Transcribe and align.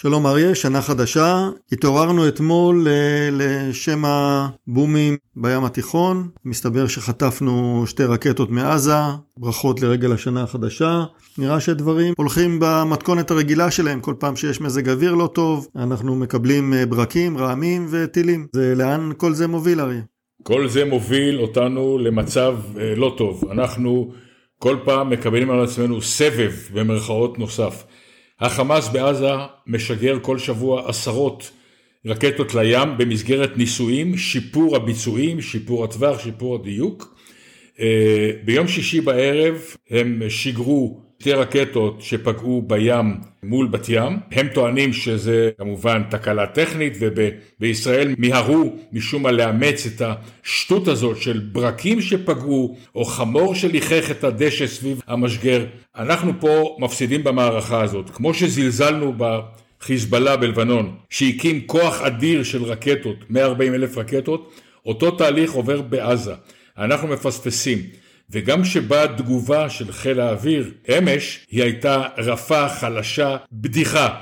שלום 0.00 0.26
אריה, 0.26 0.54
שנה 0.54 0.82
חדשה. 0.82 1.48
התעוררנו 1.72 2.28
אתמול 2.28 2.88
אה, 2.88 3.28
לשם 3.32 4.02
הבומים 4.04 5.16
בים 5.36 5.64
התיכון. 5.64 6.28
מסתבר 6.44 6.86
שחטפנו 6.86 7.82
שתי 7.86 8.04
רקטות 8.04 8.50
מעזה. 8.50 8.92
ברכות 9.36 9.82
לרגל 9.82 10.12
השנה 10.12 10.42
החדשה. 10.42 11.04
נראה 11.38 11.60
שדברים 11.60 12.14
הולכים 12.16 12.58
במתכונת 12.60 13.30
הרגילה 13.30 13.70
שלהם. 13.70 14.00
כל 14.00 14.14
פעם 14.18 14.36
שיש 14.36 14.60
מזג 14.60 14.88
אוויר 14.88 15.14
לא 15.14 15.26
טוב, 15.34 15.68
אנחנו 15.76 16.14
מקבלים 16.14 16.74
אה, 16.74 16.86
ברקים, 16.86 17.38
רעמים 17.38 17.86
וטילים. 17.90 18.46
זה 18.52 18.74
לאן 18.76 19.10
כל 19.16 19.34
זה 19.34 19.46
מוביל 19.46 19.80
אריה? 19.80 20.02
כל 20.42 20.68
זה 20.68 20.84
מוביל 20.84 21.40
אותנו 21.40 21.98
למצב 21.98 22.56
אה, 22.80 22.94
לא 22.96 23.14
טוב. 23.16 23.44
אנחנו 23.50 24.12
כל 24.58 24.76
פעם 24.84 25.10
מקבלים 25.10 25.50
על 25.50 25.64
עצמנו 25.64 26.02
סבב 26.02 26.52
במרכאות 26.74 27.38
נוסף. 27.38 27.84
החמאס 28.40 28.88
בעזה 28.88 29.30
משגר 29.66 30.18
כל 30.22 30.38
שבוע 30.38 30.88
עשרות 30.88 31.50
רקטות 32.06 32.54
לים 32.54 32.98
במסגרת 32.98 33.56
ניסויים, 33.56 34.16
שיפור 34.16 34.76
הביצועים, 34.76 35.40
שיפור 35.40 35.84
הטווח, 35.84 36.20
שיפור 36.22 36.54
הדיוק. 36.54 37.18
אה, 37.80 38.30
ביום 38.44 38.68
שישי 38.68 39.00
בערב 39.00 39.62
הם 39.90 40.22
שיגרו 40.28 41.07
שתי 41.22 41.32
רקטות 41.32 42.02
שפגעו 42.02 42.62
בים 42.66 43.16
מול 43.42 43.66
בת 43.66 43.88
ים. 43.88 44.18
הם 44.32 44.48
טוענים 44.48 44.92
שזה 44.92 45.50
כמובן 45.58 46.02
תקלה 46.10 46.46
טכנית 46.46 46.96
ובישראל 47.00 48.14
מיהרו 48.18 48.76
משום 48.92 49.22
מה 49.22 49.30
לאמץ 49.30 49.86
את 49.86 50.02
השטות 50.02 50.88
הזאת 50.88 51.16
של 51.22 51.38
ברקים 51.52 52.00
שפגעו 52.00 52.76
או 52.94 53.04
חמור 53.04 53.54
שליחך 53.54 54.10
את 54.10 54.24
הדשא 54.24 54.66
סביב 54.66 55.00
המשגר. 55.06 55.64
אנחנו 55.96 56.32
פה 56.40 56.76
מפסידים 56.80 57.24
במערכה 57.24 57.82
הזאת. 57.82 58.10
כמו 58.10 58.34
שזלזלנו 58.34 59.14
בחיזבאללה 59.18 60.36
בלבנון 60.36 60.94
שהקים 61.10 61.60
כוח 61.66 62.00
אדיר 62.00 62.42
של 62.42 62.64
רקטות, 62.64 63.16
140 63.30 63.74
אלף 63.74 63.98
רקטות, 63.98 64.52
אותו 64.86 65.10
תהליך 65.10 65.52
עובר 65.52 65.82
בעזה. 65.82 66.34
אנחנו 66.78 67.08
מפספסים. 67.08 67.78
וגם 68.30 68.62
כשבאה 68.62 69.08
תגובה 69.16 69.70
של 69.70 69.92
חיל 69.92 70.20
האוויר, 70.20 70.70
אמש 70.98 71.46
היא 71.50 71.62
הייתה 71.62 72.02
רפה, 72.16 72.68
חלשה, 72.68 73.36
בדיחה. 73.52 74.20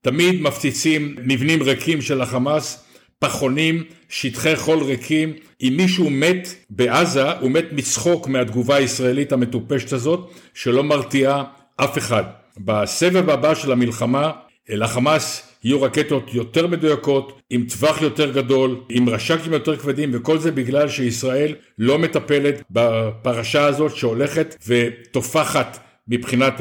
תמיד 0.00 0.42
מפציצים 0.42 1.16
מבנים 1.18 1.62
ריקים 1.62 2.02
של 2.02 2.20
החמאס, 2.20 2.84
פחונים, 3.18 3.84
שטחי 4.08 4.56
חול 4.56 4.82
ריקים. 4.82 5.32
אם 5.60 5.74
מישהו 5.76 6.10
מת 6.10 6.48
בעזה, 6.70 7.32
הוא 7.32 7.50
מת 7.50 7.64
מצחוק 7.72 8.28
מהתגובה 8.28 8.76
הישראלית 8.76 9.32
המטופשת 9.32 9.92
הזאת, 9.92 10.30
שלא 10.54 10.84
מרתיעה 10.84 11.44
אף 11.76 11.98
אחד. 11.98 12.24
בסבב 12.58 13.30
הבא 13.30 13.54
של 13.54 13.72
המלחמה, 13.72 14.32
לחמאס 14.68 15.53
יהיו 15.64 15.82
רקטות 15.82 16.34
יותר 16.34 16.66
מדויקות, 16.66 17.40
עם 17.50 17.64
טווח 17.64 18.02
יותר 18.02 18.32
גדול, 18.32 18.80
עם 18.88 19.08
רש"קים 19.08 19.52
יותר 19.52 19.76
כבדים, 19.76 20.10
וכל 20.12 20.38
זה 20.38 20.50
בגלל 20.50 20.88
שישראל 20.88 21.54
לא 21.78 21.98
מטפלת 21.98 22.62
בפרשה 22.70 23.64
הזאת 23.64 23.96
שהולכת 23.96 24.56
וטופחת 24.68 25.78
מבחינת 26.08 26.60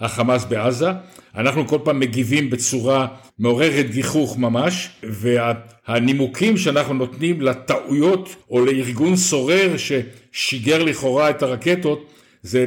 החמאס 0.00 0.44
בעזה. 0.44 0.88
אנחנו 1.36 1.68
כל 1.68 1.78
פעם 1.84 2.00
מגיבים 2.00 2.50
בצורה 2.50 3.06
מעוררת 3.38 3.90
גיחוך 3.90 4.38
ממש, 4.38 4.88
והנימוקים 5.02 6.56
שאנחנו 6.56 6.94
נותנים 6.94 7.40
לטעויות 7.40 8.36
או 8.50 8.64
לארגון 8.64 9.16
סורר 9.16 9.74
ששיגר 9.76 10.82
לכאורה 10.82 11.30
את 11.30 11.42
הרקטות, 11.42 12.10
זה 12.42 12.66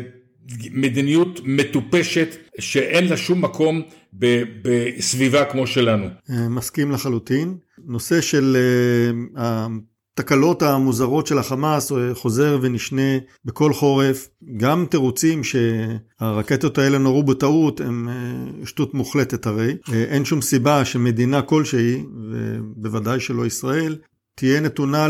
מדיניות 0.72 1.42
מטופשת 1.44 2.36
שאין 2.60 3.08
לה 3.08 3.18
שום 3.18 3.42
מקום 3.42 3.82
בסביבה 4.14 5.46
כמו 5.46 5.68
שלנו. 5.68 6.08
אה, 6.30 6.50
מסכים 6.50 6.92
לחלוטין. 6.92 7.58
נושא 7.86 8.22
של 8.22 8.58
אה, 9.38 9.68
התקלות 10.14 10.62
המוזרות 10.62 11.28
של 11.28 11.38
החמאס 11.38 11.92
אה, 11.92 12.14
חוזר 12.14 12.60
ונשנה 12.62 13.18
בכל 13.46 13.74
חורף. 13.74 14.30
גם 14.58 14.86
תירוצים 14.90 15.42
שהרקטות 15.44 16.78
האלה 16.78 16.98
נורו 16.98 17.24
בטעות 17.24 17.82
הם 17.82 18.10
שטות 18.66 18.94
מוחלטת 18.94 19.46
הרי. 19.46 19.76
אין 19.94 20.26
שום 20.26 20.42
סיבה 20.42 20.86
שמדינה 20.86 21.42
כלשהי, 21.42 22.04
ובוודאי 22.32 23.20
שלא 23.20 23.46
ישראל, 23.46 23.98
תהיה 24.36 24.60
נתונה 24.60 25.08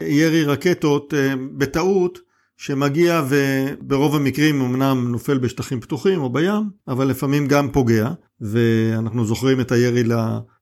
לירי 0.00 0.44
רקטות 0.44 1.14
בטעות 1.56 2.27
שמגיע 2.58 3.22
וברוב 3.28 4.16
המקרים 4.16 4.60
אמנם 4.60 5.08
נופל 5.08 5.38
בשטחים 5.38 5.80
פתוחים 5.80 6.20
או 6.20 6.32
בים, 6.32 6.62
אבל 6.88 7.06
לפעמים 7.06 7.46
גם 7.46 7.72
פוגע, 7.72 8.10
ואנחנו 8.40 9.24
זוכרים 9.24 9.60
את 9.60 9.72
הירי 9.72 10.02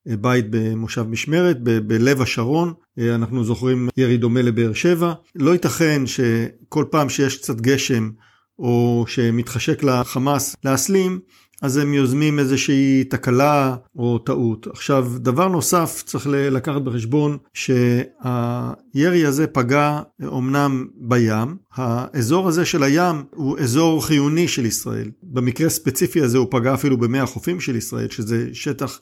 לבית 0.07 0.47
במושב 0.51 1.03
משמרת, 1.03 1.57
ב- 1.63 1.79
בלב 1.79 2.23
השרון, 2.23 2.73
אנחנו 2.99 3.45
זוכרים 3.45 3.89
ירי 3.97 4.17
דומה 4.17 4.43
לבאר 4.43 4.73
שבע. 4.73 5.13
לא 5.35 5.51
ייתכן 5.51 6.03
שכל 6.07 6.85
פעם 6.91 7.09
שיש 7.09 7.37
קצת 7.37 7.61
גשם 7.61 8.11
או 8.59 9.05
שמתחשק 9.09 9.83
לחמאס 9.83 10.57
להסלים, 10.65 11.21
אז 11.63 11.77
הם 11.77 11.95
יוזמים 11.95 12.39
איזושהי 12.39 13.05
תקלה 13.05 13.77
או 13.97 14.19
טעות. 14.19 14.67
עכשיו, 14.67 15.09
דבר 15.17 15.49
נוסף 15.49 16.03
צריך 16.07 16.27
לקחת 16.31 16.83
בחשבון 16.83 17.37
שהירי 17.55 19.27
הזה 19.27 19.47
פגע 19.47 20.01
אומנם 20.27 20.87
בים, 20.95 21.57
האזור 21.75 22.49
הזה 22.49 22.65
של 22.65 22.83
הים 22.83 23.25
הוא 23.35 23.59
אזור 23.59 24.07
חיוני 24.07 24.49
של 24.49 24.67
ישראל. 24.67 25.11
במקרה 25.23 25.67
הספציפי 25.67 26.23
הזה 26.23 26.39
הוא 26.39 26.47
פגע 26.51 26.75
אפילו 26.75 26.99
במי 26.99 27.19
החופים 27.19 27.61
של 27.61 27.77
ישראל, 27.77 28.09
שזה 28.11 28.49
שטח 28.53 29.01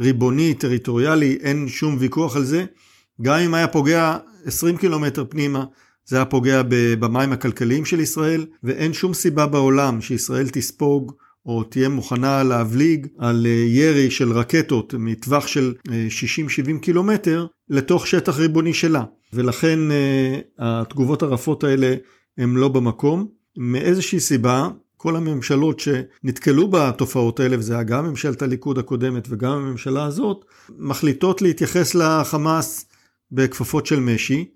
ריבוני, 0.00 0.54
טריטוריאלי, 0.54 1.38
אין 1.40 1.68
שום 1.68 1.96
ויכוח 1.98 2.36
על 2.36 2.44
זה. 2.44 2.64
גם 3.22 3.38
אם 3.38 3.54
היה 3.54 3.68
פוגע 3.68 4.16
20 4.44 4.76
קילומטר 4.76 5.24
פנימה, 5.28 5.64
זה 6.06 6.16
היה 6.16 6.24
פוגע 6.24 6.62
במים 6.68 7.32
הכלכליים 7.32 7.84
של 7.84 8.00
ישראל, 8.00 8.46
ואין 8.62 8.92
שום 8.92 9.14
סיבה 9.14 9.46
בעולם 9.46 10.00
שישראל 10.00 10.48
תספוג 10.48 11.12
או 11.46 11.64
תהיה 11.64 11.88
מוכנה 11.88 12.42
להבליג 12.42 13.06
על 13.18 13.46
אה, 13.46 13.50
ירי 13.50 14.10
של 14.10 14.32
רקטות 14.32 14.94
מטווח 14.98 15.46
של 15.46 15.74
60-70 15.86 15.90
אה, 16.74 16.78
קילומטר 16.78 17.46
לתוך 17.68 18.06
שטח 18.06 18.38
ריבוני 18.38 18.74
שלה. 18.74 19.04
ולכן 19.32 19.78
אה, 19.90 20.40
התגובות 20.58 21.22
הרפות 21.22 21.64
האלה 21.64 21.94
הן 22.38 22.54
לא 22.54 22.68
במקום. 22.68 23.28
מאיזושהי 23.56 24.20
סיבה, 24.20 24.68
כל 24.96 25.16
הממשלות 25.16 25.80
שנתקלו 25.80 26.68
בתופעות 26.68 27.40
האלה, 27.40 27.58
וזה 27.58 27.74
היה 27.74 27.82
גם 27.82 28.06
ממשלת 28.06 28.42
הליכוד 28.42 28.78
הקודמת 28.78 29.26
וגם 29.30 29.52
הממשלה 29.52 30.04
הזאת, 30.04 30.44
מחליטות 30.78 31.42
להתייחס 31.42 31.94
לחמאס 31.94 32.86
בכפפות 33.32 33.86
של 33.86 34.00
משי. 34.00 34.48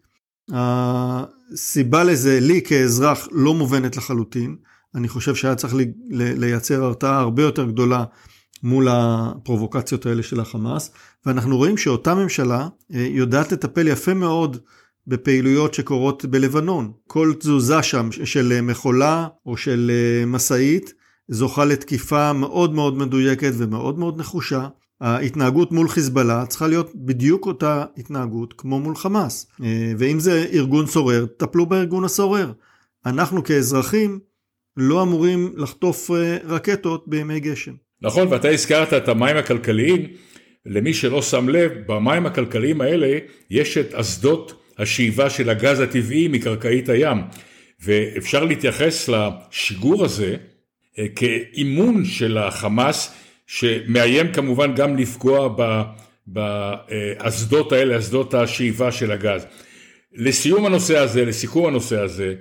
הסיבה 0.53 2.05
לזה, 2.05 2.39
לי 2.41 2.63
כאזרח, 2.63 3.29
לא 3.33 3.55
מובנת 3.55 3.97
לחלוטין. 3.97 4.57
אני 4.95 5.09
חושב 5.09 5.35
שהיה 5.35 5.55
צריך 5.55 5.75
לייצר 6.11 6.85
הרתעה 6.85 7.19
הרבה 7.19 7.43
יותר 7.43 7.65
גדולה 7.65 8.05
מול 8.63 8.89
הפרובוקציות 8.91 10.07
האלה 10.07 10.23
של 10.23 10.41
החמאס, 10.41 10.91
ואנחנו 11.27 11.57
רואים 11.57 11.77
שאותה 11.77 12.15
ממשלה 12.15 12.69
אה, 12.95 13.07
יודעת 13.11 13.53
לטפל 13.53 13.89
יפה 13.89 14.15
מאוד 14.15 14.57
בפעילויות 15.07 15.75
שקורות 15.75 16.25
בלבנון. 16.25 16.93
כל 17.07 17.33
תזוזה 17.39 17.83
שם 17.83 18.09
של 18.13 18.61
מכולה 18.61 19.27
או 19.47 19.57
של 19.57 19.91
אה, 19.95 20.27
משאית 20.27 20.95
זוכה 21.29 21.65
לתקיפה 21.65 22.33
מאוד 22.33 22.75
מאוד 22.75 22.97
מדויקת 22.99 23.53
ומאוד 23.57 23.99
מאוד 23.99 24.21
נחושה. 24.21 24.69
ההתנהגות 25.01 25.73
מול 25.73 25.89
חיזבאללה 25.89 26.47
צריכה 26.47 26.67
להיות 26.67 26.91
בדיוק 26.95 27.47
אותה 27.47 27.85
התנהגות 27.97 28.55
כמו 28.59 28.81
מול 28.81 28.97
חמאס. 28.97 29.47
אה, 29.63 29.93
ואם 29.99 30.21
זה 30.21 30.47
ארגון 30.53 30.87
סורר, 30.87 31.27
טפלו 31.37 31.67
בארגון 31.67 32.05
הסורר. 32.05 32.53
אנחנו 33.07 33.45
כאזרחים 33.45 34.19
לא 34.81 35.03
אמורים 35.03 35.53
לחטוף 35.57 36.11
אה, 36.11 36.37
רקטות 36.45 37.09
בימי 37.09 37.41
גשם. 37.41 37.73
נכון, 38.03 38.29
ואתה 38.31 38.49
הזכרת 38.49 38.93
את 38.93 39.09
המים 39.09 39.37
הכלכליים. 39.37 40.07
למי 40.67 40.95
שלא 40.95 41.23
שם 41.23 41.49
לב, 41.49 41.73
במים 41.87 42.27
הכלכליים 42.27 42.81
האלה 42.81 43.19
יש 43.51 43.79
את 43.79 43.95
אסדות 43.95 44.63
השאיבה 44.79 45.31
של 45.31 45.51
הגז 45.51 45.81
הטבעי 45.81 46.29
מקרקעית 46.29 46.89
הים. 46.89 47.19
ואפשר 47.81 48.45
להתייחס 48.45 49.09
לשיגור 49.09 50.05
הזה 50.05 50.37
אה, 50.99 51.07
כאימון 51.17 52.05
של 52.05 52.39
החמאס, 52.39 53.15
שמאיים 53.47 54.33
כמובן 54.33 54.75
גם 54.75 54.97
לפגוע 54.97 55.57
באסדות 56.27 57.73
האלה, 57.73 57.99
אסדות 57.99 58.35
השאיבה 58.35 58.93
של 58.93 59.13
הגז. 59.13 59.47
לסיום 60.15 60.67
הנושא 60.67 60.99
הזה, 60.99 61.25
לסיכום 61.25 61.67
הנושא 61.67 62.01
הזה, 62.01 62.35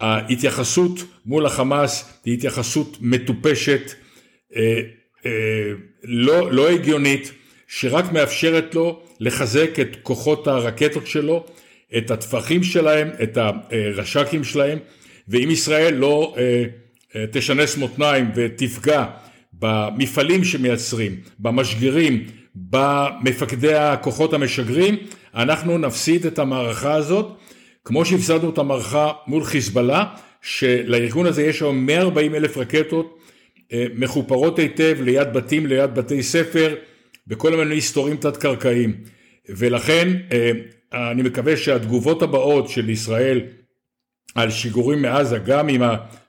ההתייחסות 0.00 1.00
מול 1.26 1.46
החמאס 1.46 2.12
היא 2.24 2.34
התייחסות 2.34 2.96
מטופשת, 3.00 3.92
אה, 4.56 4.80
אה, 5.26 5.30
לא, 6.04 6.52
לא 6.52 6.68
הגיונית, 6.70 7.32
שרק 7.66 8.12
מאפשרת 8.12 8.74
לו 8.74 9.02
לחזק 9.20 9.80
את 9.80 9.96
כוחות 10.02 10.46
הרקטות 10.46 11.06
שלו, 11.06 11.44
את 11.98 12.10
הטפחים 12.10 12.62
שלהם, 12.62 13.08
את 13.22 13.36
הרש"קים 13.36 14.44
שלהם, 14.44 14.78
ואם 15.28 15.48
ישראל 15.50 15.94
לא 15.94 16.34
אה, 16.38 16.64
תשנס 17.32 17.76
מותניים 17.76 18.30
ותפגע 18.34 19.04
במפעלים 19.52 20.44
שמייצרים, 20.44 21.16
במשגרים, 21.38 22.26
במפקדי 22.54 23.74
הכוחות 23.74 24.32
המשגרים, 24.32 24.96
אנחנו 25.34 25.78
נפסיד 25.78 26.26
את 26.26 26.38
המערכה 26.38 26.94
הזאת, 26.94 27.38
כמו 27.88 28.04
שהפסדנו 28.04 28.50
את 28.50 28.58
המערכה 28.58 29.12
מול 29.26 29.44
חיזבאללה, 29.44 30.04
שלארגון 30.42 31.26
הזה 31.26 31.42
יש 31.42 31.62
היום 31.62 31.86
140 31.86 32.34
אלף 32.34 32.56
רקטות 32.56 33.18
אה, 33.72 33.86
מחופרות 33.94 34.58
היטב 34.58 34.96
ליד 35.00 35.32
בתים, 35.32 35.66
ליד 35.66 35.94
בתי 35.94 36.22
ספר, 36.22 36.74
בכל 37.26 37.56
מיני 37.56 37.76
מסתורים 37.76 38.16
תת-קרקעיים. 38.16 38.94
ולכן 39.48 40.08
אה, 40.32 40.50
אני 41.10 41.22
מקווה 41.22 41.56
שהתגובות 41.56 42.22
הבאות 42.22 42.68
של 42.68 42.90
ישראל 42.90 43.40
על 44.34 44.50
שיגורים 44.50 45.02
מעזה, 45.02 45.38
גם 45.38 45.68
אם 45.68 45.82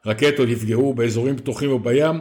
הרקטות 0.06 0.50
יפגעו 0.50 0.94
באזורים 0.94 1.38
פתוחים 1.38 1.70
או 1.70 1.80
בים, 1.80 2.20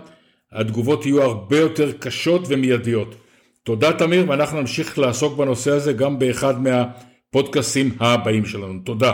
התגובות 0.53 1.07
יהיו 1.07 1.23
הרבה 1.23 1.59
יותר 1.59 1.93
קשות 1.93 2.43
ומיידיות. 2.49 3.15
תודה 3.63 3.93
תמיר, 3.93 4.25
ואנחנו 4.29 4.61
נמשיך 4.61 4.99
לעסוק 4.99 5.37
בנושא 5.37 5.71
הזה 5.71 5.93
גם 5.93 6.19
באחד 6.19 6.55
מהפודקאסים 7.35 7.97
הבאים 8.01 8.45
שלנו. 8.45 8.81
תודה. 8.85 9.13